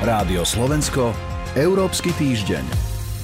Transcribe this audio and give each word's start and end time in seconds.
Rádio 0.00 0.48
Slovensko, 0.48 1.12
Európsky 1.52 2.08
týždeň. 2.16 2.64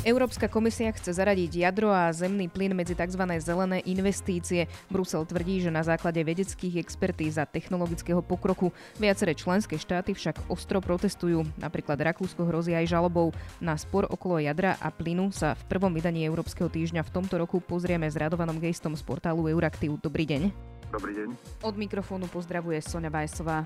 Európska 0.04 0.44
komisia 0.44 0.92
chce 0.92 1.16
zaradiť 1.16 1.64
jadro 1.64 1.88
a 1.88 2.12
zemný 2.12 2.52
plyn 2.52 2.76
medzi 2.76 2.92
tzv. 2.92 3.16
zelené 3.40 3.80
investície. 3.88 4.68
Brusel 4.92 5.24
tvrdí, 5.24 5.64
že 5.64 5.72
na 5.72 5.80
základe 5.80 6.20
vedeckých 6.20 6.76
expertíz 6.76 7.40
a 7.40 7.48
technologického 7.48 8.20
pokroku 8.20 8.76
viaceré 9.00 9.32
členské 9.32 9.80
štáty 9.80 10.12
však 10.12 10.52
ostro 10.52 10.84
protestujú. 10.84 11.48
Napríklad 11.56 11.96
Rakúsko 11.96 12.44
hrozí 12.44 12.76
aj 12.76 12.92
žalobou. 12.92 13.32
Na 13.56 13.80
spor 13.80 14.04
okolo 14.12 14.36
jadra 14.36 14.76
a 14.76 14.92
plynu 14.92 15.32
sa 15.32 15.56
v 15.56 15.72
prvom 15.72 15.96
vydaní 15.96 16.28
Európskeho 16.28 16.68
týždňa 16.68 17.08
v 17.08 17.12
tomto 17.16 17.40
roku 17.40 17.56
pozrieme 17.64 18.04
s 18.04 18.20
Radovanom 18.20 18.60
Gejstom 18.60 18.92
z 18.92 19.00
portálu 19.00 19.48
Euraktiv. 19.48 19.96
Dobrý 20.04 20.28
deň. 20.28 20.52
Dobrý 20.92 21.24
deň. 21.24 21.28
Od 21.64 21.72
mikrofónu 21.72 22.28
pozdravuje 22.28 22.84
Sonja 22.84 23.08
Vajsová. 23.08 23.64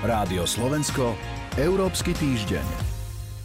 Rádio 0.00 0.48
Slovensko, 0.48 1.12
Európsky 1.58 2.14
týždeň. 2.14 2.62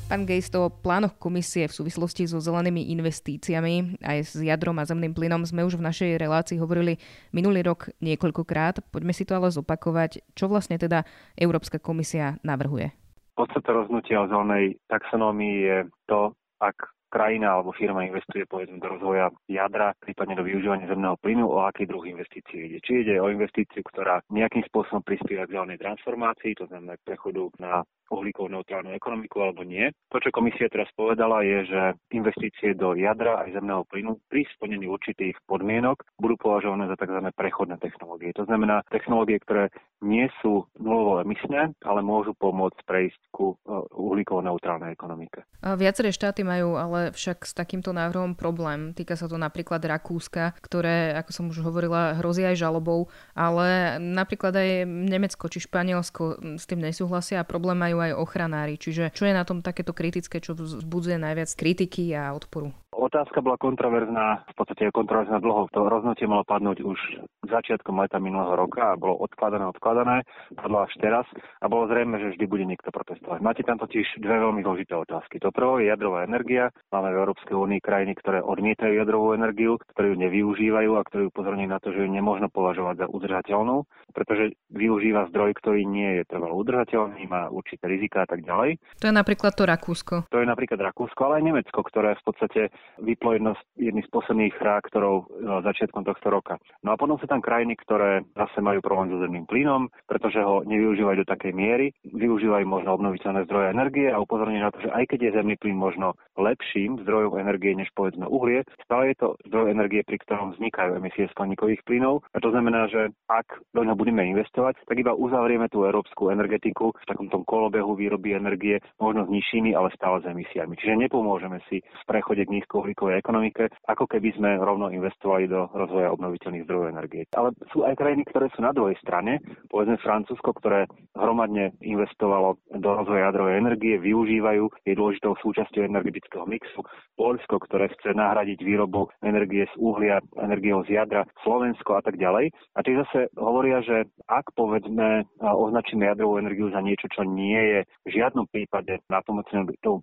Pán 0.05 0.29
Gejsto, 0.29 0.69
o 0.69 0.69
plánoch 0.69 1.17
komisie 1.17 1.65
v 1.65 1.73
súvislosti 1.73 2.29
so 2.29 2.37
zelenými 2.37 2.93
investíciami 2.93 3.97
aj 4.05 4.17
s 4.21 4.37
jadrom 4.45 4.77
a 4.77 4.85
zemným 4.85 5.17
plynom 5.17 5.41
sme 5.41 5.65
už 5.65 5.81
v 5.81 5.89
našej 5.89 6.11
relácii 6.21 6.61
hovorili 6.61 7.01
minulý 7.33 7.65
rok 7.65 7.89
niekoľkokrát. 8.05 8.85
Poďme 8.93 9.09
si 9.09 9.25
to 9.25 9.33
ale 9.33 9.49
zopakovať. 9.49 10.21
Čo 10.37 10.53
vlastne 10.53 10.77
teda 10.77 11.01
Európska 11.33 11.81
komisia 11.81 12.37
navrhuje? 12.45 12.93
Podstata 13.33 13.73
rozhodnutia 13.73 14.21
o 14.21 14.29
zelenej 14.29 14.77
taxonómii 14.85 15.55
je 15.65 15.77
to, 16.05 16.37
ak 16.61 16.77
krajina 17.15 17.55
alebo 17.55 17.71
firma 17.71 18.03
investuje 18.03 18.43
povedzme 18.43 18.83
do 18.83 18.91
rozvoja 18.91 19.31
jadra, 19.47 19.95
prípadne 20.03 20.35
do 20.35 20.43
využívania 20.43 20.91
zemného 20.91 21.15
plynu, 21.23 21.47
o 21.47 21.63
aký 21.63 21.87
druh 21.87 22.03
investícií 22.03 22.67
ide. 22.67 22.83
Či 22.83 23.07
ide 23.07 23.23
o 23.23 23.31
investíciu, 23.31 23.79
ktorá 23.87 24.19
nejakým 24.27 24.67
spôsobom 24.67 24.99
prispieva 24.99 25.47
k 25.47 25.55
zelenej 25.55 25.79
transformácii, 25.79 26.59
to 26.59 26.67
znamená 26.67 26.99
k 26.99 27.07
prechodu 27.07 27.47
na 27.55 27.87
uhlíkovú 28.11 28.51
neutrálnu 28.51 28.93
ekonomiku 28.93 29.41
alebo 29.41 29.65
nie. 29.65 29.89
To, 30.13 30.21
čo 30.21 30.29
komisia 30.29 30.69
teraz 30.69 30.89
povedala, 30.93 31.41
je, 31.41 31.65
že 31.65 31.81
investície 32.13 32.77
do 32.77 32.93
jadra 32.93 33.41
aj 33.47 33.57
zemného 33.57 33.87
plynu 33.89 34.21
pri 34.29 34.45
splnení 34.57 34.85
určitých 34.85 35.39
podmienok 35.49 36.05
budú 36.21 36.35
považované 36.37 36.85
za 36.85 36.99
tzv. 36.99 37.33
prechodné 37.33 37.81
technológie. 37.81 38.35
To 38.37 38.45
znamená 38.45 38.85
technológie, 38.93 39.41
ktoré 39.41 39.73
nie 40.05 40.29
sú 40.43 40.69
nulovo 40.77 41.23
emisné, 41.23 41.73
ale 41.81 42.05
môžu 42.05 42.37
pomôcť 42.37 42.77
prejsť 42.85 43.21
ku 43.33 43.55
e, 43.55 43.73
uhlíkovo 43.95 44.45
neutrálnej 44.45 44.93
ekonomike. 44.93 45.41
A 45.65 45.73
viaceré 45.73 46.13
štáty 46.13 46.45
majú 46.45 46.77
ale 46.77 47.04
však 47.11 47.43
s 47.45 47.53
takýmto 47.53 47.91
návrhom 47.91 48.33
problém. 48.33 48.95
Týka 48.95 49.19
sa 49.19 49.27
to 49.27 49.35
napríklad 49.35 49.83
Rakúska, 49.83 50.55
ktoré, 50.63 51.13
ako 51.19 51.31
som 51.33 51.45
už 51.51 51.61
hovorila, 51.61 52.17
hrozí 52.21 52.41
aj 52.47 52.57
žalobou, 52.57 53.11
ale 53.35 53.99
napríklad 53.99 54.55
aj 54.55 54.69
Nemecko 54.87 55.51
či 55.51 55.65
Španielsko 55.65 56.55
s 56.55 56.65
tým 56.65 56.81
nesúhlasia 56.81 57.41
a 57.41 57.47
problém 57.47 57.75
majú 57.75 57.99
aj 57.99 58.15
ochranári. 58.15 58.79
Čiže 58.79 59.11
čo 59.11 59.27
je 59.27 59.33
na 59.35 59.43
tom 59.43 59.59
takéto 59.59 59.91
kritické, 59.91 60.39
čo 60.39 60.55
vzbudzuje 60.55 61.19
najviac 61.19 61.51
kritiky 61.53 62.15
a 62.15 62.31
odporu? 62.31 62.71
Otázka 62.95 63.43
bola 63.43 63.59
kontroverzná, 63.59 64.47
v 64.47 64.55
podstate 64.55 64.87
je 64.87 64.95
kontroverzná 64.95 65.43
dlho. 65.43 65.67
To 65.75 65.83
rozhodnutie 65.83 66.31
malo 66.31 66.47
padnúť 66.47 66.79
už 66.79 66.99
začiatkom 67.43 67.99
leta 67.99 68.23
minulého 68.23 68.55
roka 68.55 68.95
a 68.95 68.99
bolo 68.99 69.19
odkladané, 69.19 69.67
odkladané, 69.67 70.23
padlo 70.55 70.87
až 70.87 70.95
teraz 71.03 71.27
a 71.59 71.67
bolo 71.67 71.91
zrejme, 71.91 72.15
že 72.23 72.31
vždy 72.31 72.45
bude 72.47 72.63
niekto 72.63 72.95
protestovať. 72.95 73.43
Máte 73.43 73.67
tam 73.67 73.83
totiž 73.83 74.23
dve 74.23 74.39
veľmi 74.39 74.63
zložité 74.63 74.95
otázky. 74.95 75.43
To 75.43 75.51
prvé 75.51 75.83
je 75.83 75.91
jadrová 75.91 76.23
energia. 76.23 76.71
Máme 76.87 77.11
v 77.11 77.19
Európskej 77.19 77.51
únii 77.51 77.83
krajiny, 77.83 78.15
ktoré 78.15 78.39
odmietajú 78.39 78.95
jadrovú 78.95 79.35
energiu, 79.35 79.75
ktoré 79.91 80.15
ju 80.15 80.17
nevyužívajú 80.23 80.91
a 80.95 81.03
ktoré 81.03 81.27
upozorňujú 81.27 81.69
na 81.69 81.79
to, 81.83 81.91
že 81.91 81.99
ju 81.99 82.07
nemôžno 82.07 82.47
považovať 82.47 83.03
za 83.03 83.07
udržateľnú, 83.11 83.83
pretože 84.15 84.55
využíva 84.71 85.27
zdroj, 85.35 85.51
ktorý 85.59 85.83
nie 85.83 86.23
je 86.23 86.31
trvalo 86.31 86.55
udržateľný, 86.63 87.27
má 87.27 87.51
určité 87.51 87.91
rizika 87.91 88.23
a 88.23 88.27
tak 88.31 88.47
ďalej. 88.47 88.79
To 89.03 89.11
je 89.11 89.13
napríklad 89.13 89.51
to 89.51 89.67
Rakúsko. 89.67 90.15
To 90.31 90.39
je 90.39 90.47
napríklad 90.47 90.79
Rakúsko, 90.79 91.27
ale 91.27 91.43
aj 91.43 91.43
Nemecko, 91.43 91.79
ktoré 91.83 92.15
v 92.15 92.23
podstate 92.23 92.61
vyplo 93.01 93.35
jedno 93.35 93.51
z, 93.55 93.61
jedný 93.91 94.01
z 94.03 94.09
posledných 94.11 94.55
reaktorov 94.59 95.27
no, 95.39 95.59
začiatkom 95.61 96.07
tohto 96.07 96.27
roka. 96.31 96.55
No 96.83 96.95
a 96.95 96.99
potom 96.99 97.19
sú 97.19 97.27
tam 97.27 97.43
krajiny, 97.43 97.75
ktoré 97.79 98.23
zase 98.35 98.63
majú 98.63 98.79
problém 98.79 99.11
so 99.11 99.19
zemným 99.19 99.45
plynom, 99.47 99.91
pretože 100.07 100.39
ho 100.39 100.63
nevyužívajú 100.63 101.23
do 101.23 101.27
takej 101.27 101.53
miery, 101.55 101.91
využívajú 102.07 102.65
možno 102.67 102.95
obnoviteľné 102.95 103.47
zdroje 103.47 103.67
energie 103.71 104.07
a 104.11 104.21
upozorňujú 104.21 104.61
na 104.63 104.73
to, 104.73 104.79
že 104.83 104.89
aj 104.93 105.03
keď 105.11 105.19
je 105.21 105.35
zemný 105.35 105.55
plyn 105.59 105.77
možno 105.77 106.15
lepším 106.39 107.03
zdrojom 107.03 107.39
energie 107.39 107.75
než 107.75 107.91
povedzme 107.95 108.27
uhlie, 108.27 108.63
stále 108.83 109.11
je 109.11 109.15
to 109.19 109.27
zdroj 109.51 109.71
energie, 109.71 110.03
pri 110.03 110.17
ktorom 110.23 110.55
vznikajú 110.55 110.95
emisie 110.95 111.27
skleníkových 111.31 111.83
plynov. 111.83 112.23
A 112.31 112.39
to 112.39 112.51
znamená, 112.51 112.87
že 112.87 113.11
ak 113.27 113.59
do 113.75 113.83
neho 113.83 113.97
budeme 113.97 114.23
investovať, 114.31 114.79
tak 114.87 114.95
iba 114.99 115.15
uzavrieme 115.15 115.67
tú 115.67 115.83
európsku 115.83 116.31
energetiku 116.31 116.95
v 116.95 117.07
takom 117.07 117.27
tom 117.27 117.43
kolobehu 117.43 117.95
výroby 117.95 118.35
energie, 118.35 118.79
možno 118.99 119.27
s 119.27 119.33
nižšími, 119.33 119.75
ale 119.75 119.91
stále 119.95 120.23
s 120.23 120.29
emisiami. 120.29 120.79
Čiže 120.79 120.99
nepomôžeme 121.07 121.59
si 121.67 121.81
v 121.81 122.03
prechode 122.07 122.45
k 122.45 122.53
nízkouhlíkovej 122.75 123.23
ekonomike, 123.23 123.71
ako 123.87 124.03
keby 124.03 124.35
sme 124.35 124.59
rovno 124.59 124.91
investovali 124.91 125.47
do 125.47 125.71
rozvoja 125.71 126.11
obnoviteľných 126.11 126.67
zdrojov 126.67 126.91
energie. 126.91 127.23
Ale 127.39 127.55
sú 127.71 127.87
aj 127.87 127.95
krajiny, 127.95 128.27
ktoré 128.27 128.51
sú 128.51 128.59
na 128.59 128.75
druhej 128.75 128.99
strane, 128.99 129.39
povedzme 129.71 129.95
Francúzsko, 130.03 130.51
ktoré 130.59 130.91
hromadne 131.15 131.71
investovalo 131.79 132.59
do 132.75 132.89
rozvoja 132.91 133.31
jadrovej 133.31 133.63
energie, 133.63 133.95
využívajú, 133.95 134.67
je 134.83 134.91
dôležitou 134.91 135.39
súčasťou 135.39 135.87
energetického 135.87 136.43
mixu. 136.43 136.83
Polsko, 137.15 137.63
ktoré 137.63 137.87
chce 137.95 138.11
nahradiť 138.11 138.59
výrobu 138.59 139.07
energie 139.23 139.63
z 139.71 139.75
uhlia, 139.79 140.19
energiou 140.35 140.83
z 140.83 140.99
jadra, 140.99 141.23
Slovensko 141.47 141.95
a 141.95 142.03
tak 142.03 142.19
ďalej. 142.19 142.51
A 142.75 142.83
tie 142.83 142.99
zase 142.99 143.31
hovoria, 143.39 143.79
že 143.79 144.03
ak 144.27 144.51
povedzme 144.51 145.23
označíme 145.39 146.11
jadrovú 146.11 146.43
energiu 146.43 146.67
za 146.75 146.83
niečo, 146.83 147.07
čo 147.07 147.23
nie 147.23 147.55
je 147.55 147.79
v 148.03 148.09
žiadnom 148.19 148.51
prípade 148.51 148.99
na 149.07 149.23
tomu 149.23 149.47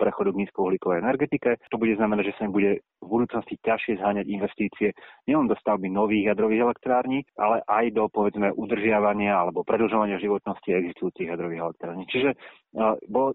prechodu 0.00 0.32
k 0.32 0.40
nízkouhlíkovej 0.46 1.04
energetike, 1.04 1.60
to 1.68 1.76
bude 1.76 1.92
znamenať, 2.00 2.32
že 2.32 2.36
sa 2.38 2.48
im 2.48 2.54
bude 2.54 2.61
bude 2.62 2.78
v 3.02 3.10
budúcnosti 3.10 3.58
ťažšie 3.66 3.98
zháňať 3.98 4.26
investície 4.30 4.94
nielen 5.26 5.50
do 5.50 5.58
stavby 5.58 5.90
nových 5.90 6.30
jadrových 6.30 6.70
elektrární, 6.70 7.26
ale 7.34 7.58
aj 7.66 7.90
do 7.98 8.06
povedzme 8.06 8.54
udržiavania 8.54 9.34
alebo 9.34 9.66
predlžovania 9.66 10.22
životnosti 10.22 10.70
existujúcich 10.70 11.26
jadrových 11.26 11.66
elektrární. 11.66 12.06
Čiže 12.06 12.38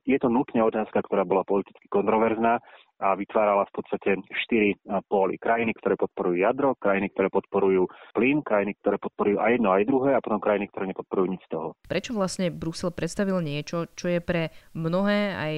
je 0.07 0.17
to 0.23 0.29
nutne 0.31 0.63
otázka, 0.63 1.03
ktorá 1.03 1.27
bola 1.27 1.43
politicky 1.43 1.83
kontroverzná 1.91 2.63
a 2.97 3.13
vytvárala 3.13 3.67
v 3.67 3.75
podstate 3.75 4.09
štyri 4.47 4.79
póly. 5.11 5.35
Krajiny, 5.35 5.75
ktoré 5.77 5.99
podporujú 5.99 6.41
jadro, 6.41 6.73
krajiny, 6.79 7.11
ktoré 7.11 7.27
podporujú 7.27 7.91
plyn, 8.15 8.41
krajiny, 8.41 8.73
ktoré 8.79 8.97
podporujú 8.97 9.38
aj 9.38 9.51
jedno, 9.59 9.69
aj 9.75 9.83
druhé 9.85 10.09
a 10.15 10.23
potom 10.23 10.39
krajiny, 10.39 10.71
ktoré 10.71 10.89
nepodporujú 10.95 11.27
nič 11.27 11.44
z 11.45 11.51
toho. 11.53 11.67
Prečo 11.85 12.15
vlastne 12.15 12.49
Brusel 12.49 12.95
predstavil 12.95 13.38
niečo, 13.44 13.91
čo 13.94 14.09
je 14.09 14.23
pre 14.23 14.49
mnohé, 14.73 15.19
aj 15.38 15.53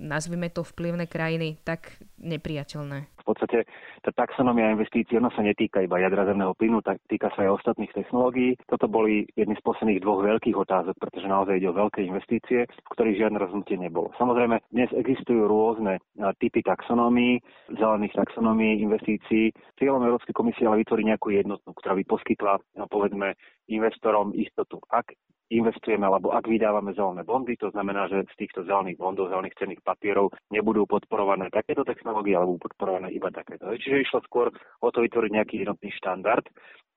nazvime 0.00 0.50
to 0.50 0.66
vplyvné 0.66 1.06
krajiny, 1.06 1.60
tak 1.62 1.94
nepriateľné? 2.20 2.98
V 3.20 3.24
podstate 3.24 3.68
tá 4.04 4.10
taxonomia 4.12 4.72
investícií, 4.72 5.20
ona 5.20 5.28
sa 5.32 5.44
netýka 5.44 5.84
iba 5.84 6.00
jadra 6.00 6.24
zemného 6.24 6.56
plynu, 6.56 6.80
tak 6.84 6.98
týka 7.06 7.28
sa 7.36 7.44
aj 7.46 7.60
ostatných 7.60 7.92
technológií. 7.92 8.56
Toto 8.66 8.88
boli 8.88 9.28
jedny 9.36 9.54
z 9.56 9.62
posledných 9.64 10.02
dvoch 10.02 10.24
veľkých 10.24 10.56
otázok, 10.56 10.96
pretože 10.98 11.30
naozaj 11.30 11.60
ide 11.60 11.68
o 11.70 11.78
veľké 11.78 12.04
investície, 12.04 12.64
v 12.64 12.92
ktorých 12.96 13.20
žiadne 13.20 13.38
rozhodnutie 13.38 13.76
nebolo. 13.78 14.10
Samozrejme, 14.16 14.60
dnes 14.72 14.90
existujú 14.96 15.46
rôzne 15.46 16.00
typy 16.40 16.60
taxonómií, 16.64 17.38
zelených 17.76 18.16
taxonómií, 18.16 18.82
investícií. 18.82 19.52
Cieľom 19.78 20.04
Európskej 20.04 20.34
komisie 20.34 20.66
ale 20.66 20.82
vytvoriť 20.82 21.06
nejakú 21.06 21.28
jednotnú, 21.32 21.70
ktorá 21.76 21.94
by 21.96 22.04
poskytla, 22.08 22.58
povedzme, 22.88 23.36
investorom 23.70 24.34
istotu. 24.34 24.82
Ak 24.90 25.14
investujeme 25.50 26.06
alebo 26.06 26.30
ak 26.30 26.46
vydávame 26.46 26.94
zelené 26.94 27.26
bondy, 27.26 27.58
to 27.58 27.74
znamená, 27.74 28.06
že 28.06 28.22
z 28.30 28.34
týchto 28.46 28.62
zelených 28.64 29.02
bondov, 29.02 29.34
zelených 29.34 29.58
cenných 29.58 29.82
papierov 29.82 30.30
nebudú 30.54 30.86
podporované 30.86 31.50
takéto 31.50 31.82
technológie 31.82 32.38
alebo 32.38 32.62
podporované 32.62 33.10
iba 33.10 33.28
takéto. 33.34 33.66
Čiže 33.74 34.06
išlo 34.06 34.22
skôr 34.24 34.54
o 34.80 34.88
to 34.94 35.02
vytvoriť 35.02 35.30
nejaký 35.34 35.54
jednotný 35.66 35.90
štandard. 35.98 36.46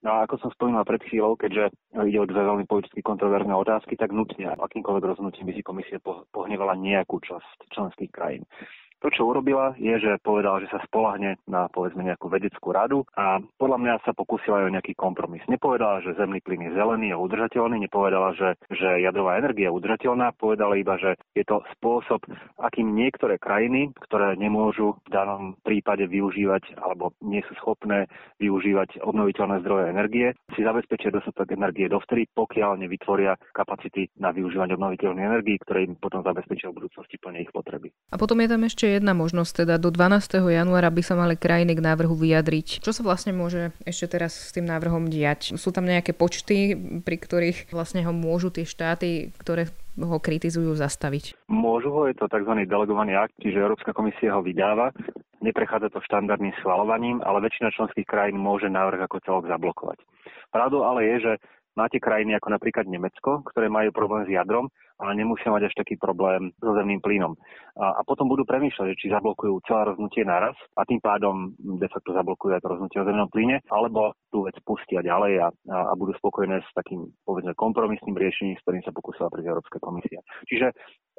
No 0.03 0.19
a 0.19 0.27
ako 0.27 0.35
som 0.35 0.49
spomínal 0.51 0.83
pred 0.83 0.99
chvíľou, 1.07 1.39
keďže 1.39 1.71
ide 1.95 2.19
o 2.19 2.27
dve 2.27 2.43
veľmi 2.43 2.67
politicky 2.67 2.99
kontroverzné 2.99 3.55
otázky, 3.55 3.95
tak 3.95 4.11
nutne 4.11 4.51
akýmkoľvek 4.51 5.15
rozhodnutím 5.15 5.47
by 5.47 5.53
si 5.55 5.63
komisia 5.63 5.99
pohnevala 6.35 6.75
nejakú 6.75 7.23
časť 7.23 7.71
členských 7.71 8.11
krajín. 8.11 8.43
To, 9.03 9.11
čo 9.11 9.27
urobila, 9.27 9.75
je, 9.75 9.91
že 9.99 10.15
povedala, 10.23 10.63
že 10.63 10.71
sa 10.71 10.79
spolahne 10.87 11.35
na 11.43 11.67
povedzme 11.67 12.07
nejakú 12.07 12.31
vedeckú 12.31 12.71
radu 12.71 13.03
a 13.19 13.43
podľa 13.59 13.77
mňa 13.83 13.93
sa 14.07 14.15
pokúsila 14.15 14.63
aj 14.63 14.71
o 14.71 14.73
nejaký 14.79 14.95
kompromis. 14.95 15.43
Nepovedala, 15.51 15.99
že 15.99 16.15
zemný 16.15 16.39
plyn 16.39 16.71
je 16.71 16.79
zelený 16.79 17.11
a 17.11 17.19
udržateľný, 17.19 17.83
nepovedala, 17.83 18.31
že, 18.39 18.55
že 18.71 19.03
jadrová 19.03 19.35
energia 19.43 19.67
je 19.67 19.75
udržateľná, 19.75 20.31
povedala 20.39 20.79
iba, 20.79 20.95
že 20.95 21.19
je 21.35 21.43
to 21.43 21.59
spôsob, 21.75 22.23
akým 22.63 22.95
niektoré 22.95 23.35
krajiny, 23.35 23.91
ktoré 24.07 24.39
nemôžu 24.39 24.95
v 25.03 25.09
danom 25.11 25.59
prípade 25.67 26.07
využívať 26.07 26.79
alebo 26.79 27.11
nie 27.19 27.43
sú 27.51 27.59
schopné 27.59 28.07
využívať 28.39 29.03
obnoviteľné 29.03 29.67
zdroje 29.67 29.91
energie, 29.91 30.31
si 30.55 30.63
zabezpečia 30.63 31.11
dostatok 31.11 31.51
energie 31.51 31.91
dovtedy, 31.91 32.31
pokiaľ 32.31 32.79
nevytvoria 32.79 33.35
kapacity 33.51 34.07
na 34.15 34.31
využívanie 34.31 34.79
obnoviteľných 34.79 35.27
energií, 35.27 35.59
ktoré 35.59 35.91
im 35.91 35.99
potom 35.99 36.23
zabezpečia 36.23 36.71
v 36.71 36.79
budúcnosti 36.79 37.19
plne 37.19 37.43
ich 37.43 37.51
potreby. 37.51 37.91
A 38.13 38.15
potom 38.15 38.39
je 38.39 38.47
tam 38.47 38.63
ešte 38.63 38.92
jedna 38.93 39.17
možnosť, 39.17 39.65
teda 39.65 39.75
do 39.81 39.89
12. 39.89 40.37
januára 40.39 40.93
by 40.93 41.01
sa 41.01 41.17
mali 41.17 41.33
krajiny 41.33 41.73
k 41.73 41.81
návrhu 41.81 42.13
vyjadriť. 42.13 42.85
Čo 42.85 42.93
sa 42.93 43.01
vlastne 43.01 43.33
môže 43.33 43.73
ešte 43.83 44.17
teraz 44.17 44.37
s 44.37 44.51
tým 44.53 44.69
návrhom 44.69 45.09
diať? 45.09 45.57
Sú 45.57 45.73
tam 45.73 45.89
nejaké 45.89 46.13
počty, 46.13 46.77
pri 47.01 47.17
ktorých 47.17 47.73
vlastne 47.73 48.05
ho 48.05 48.13
môžu 48.13 48.53
tie 48.53 48.63
štáty, 48.63 49.33
ktoré 49.41 49.73
ho 49.97 50.17
kritizujú, 50.17 50.73
zastaviť? 50.73 51.37
Môžu 51.49 51.93
ho, 51.93 52.09
je 52.09 52.17
to 52.17 52.25
tzv. 52.29 52.53
delegovaný 52.65 53.17
akt, 53.17 53.33
čiže 53.41 53.61
Európska 53.61 53.93
komisia 53.93 54.33
ho 54.33 54.41
vydáva. 54.41 54.89
Neprechádza 55.43 55.91
to 55.91 55.99
štandardným 56.07 56.55
schvalovaním, 56.63 57.19
ale 57.21 57.43
väčšina 57.43 57.75
členských 57.75 58.07
krajín 58.07 58.39
môže 58.39 58.71
návrh 58.71 59.05
ako 59.05 59.17
celok 59.21 59.45
zablokovať. 59.51 59.99
Pravdou 60.49 60.87
ale 60.87 61.03
je, 61.03 61.15
že 61.19 61.31
máte 61.75 61.99
krajiny 61.99 62.37
ako 62.37 62.53
napríklad 62.53 62.85
Nemecko, 62.87 63.43
ktoré 63.51 63.67
majú 63.67 63.91
problém 63.91 64.23
s 64.25 64.31
jadrom 64.31 64.71
ale 64.99 65.11
nemusia 65.17 65.49
mať 65.49 65.69
až 65.69 65.73
taký 65.77 65.97
problém 65.97 66.53
so 66.61 66.73
zemným 66.73 67.01
plynom. 67.01 67.33
A, 67.77 67.97
a 67.97 68.01
potom 68.05 68.29
budú 68.29 68.45
premýšľať, 68.45 68.93
či 68.97 69.09
zablokujú 69.09 69.65
celé 69.65 69.93
rozhodnutie 69.93 70.23
naraz 70.25 70.53
a 70.77 70.85
tým 70.85 71.01
pádom 71.01 71.53
de 71.57 71.89
facto 71.89 72.13
zablokujú 72.13 72.53
aj 72.53 72.61
to 72.61 72.71
rozhodnutie 72.71 72.99
o 73.01 73.07
zemnom 73.07 73.29
plyne, 73.33 73.57
alebo 73.73 74.13
tú 74.29 74.45
vec 74.45 74.57
pustia 74.61 75.01
ďalej 75.01 75.33
a, 75.41 75.47
a, 75.49 75.77
a 75.89 75.93
budú 75.97 76.13
spokojné 76.21 76.61
s 76.61 76.69
takým 76.77 77.09
povedzme 77.25 77.57
kompromisným 77.57 78.13
riešením, 78.13 78.57
s 78.57 78.63
ktorým 78.65 78.83
sa 78.85 78.93
pokúsila 78.93 79.33
prísť 79.33 79.49
Európska 79.49 79.77
komisia. 79.81 80.21
Čiže 80.45 80.73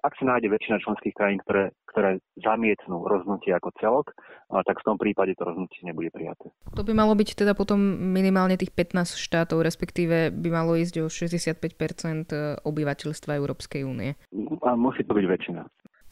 ak 0.05 0.13
sa 0.21 0.37
nájde 0.37 0.53
väčšina 0.53 0.85
členských 0.85 1.17
krajín, 1.17 1.41
ktoré, 1.41 1.73
ktoré 1.89 2.21
zamietnú 2.37 3.09
rozhodnutie 3.09 3.57
ako 3.57 3.73
celok, 3.81 4.13
tak 4.53 4.77
v 4.77 4.87
tom 4.87 4.97
prípade 5.01 5.33
to 5.33 5.49
rozhodnutie 5.49 5.81
nebude 5.81 6.13
prijaté. 6.13 6.53
To 6.77 6.85
by 6.85 6.93
malo 6.93 7.17
byť 7.17 7.41
teda 7.41 7.57
potom 7.57 7.81
minimálne 8.13 8.61
tých 8.61 8.69
15 8.77 9.17
štátov, 9.17 9.65
respektíve 9.65 10.29
by 10.29 10.49
malo 10.53 10.77
ísť 10.77 11.01
o 11.01 11.09
65% 11.09 12.61
obyvateľstva 12.69 13.33
Európskej 13.41 13.64
únie. 13.87 14.13
A 14.61 14.77
musí 14.77 15.01
to 15.07 15.17
byť 15.17 15.25
väčšina. 15.25 15.63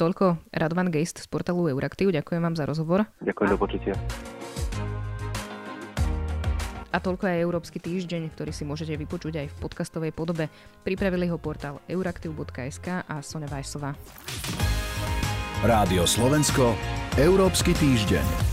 Toľko 0.00 0.40
Radvan 0.50 0.88
Geist 0.88 1.20
z 1.20 1.28
portálu 1.28 1.68
Euraktiv. 1.68 2.08
Ďakujem 2.10 2.40
vám 2.40 2.56
za 2.56 2.64
rozhovor. 2.64 3.04
Ďakujem, 3.20 3.48
do 3.52 3.58
počutia. 3.60 3.94
A 6.92 7.00
toľko 7.00 7.24
aj 7.24 7.40
Európsky 7.40 7.80
týždeň, 7.80 8.36
ktorý 8.36 8.52
si 8.52 8.68
môžete 8.68 8.92
vypočuť 9.00 9.40
aj 9.40 9.46
v 9.48 9.58
podcastovej 9.64 10.12
podobe. 10.12 10.52
Pripravili 10.84 11.24
ho 11.32 11.40
portál 11.40 11.80
euraktiv.sk 11.88 13.08
a 13.08 13.14
Sonja 13.24 13.48
Vajsová. 13.48 13.96
Rádio 15.64 16.04
Slovensko, 16.04 16.76
Európsky 17.16 17.72
týždeň. 17.72 18.51